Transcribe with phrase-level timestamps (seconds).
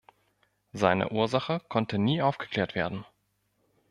[0.73, 3.05] Seine Ursache konnte nie aufgeklärt werden.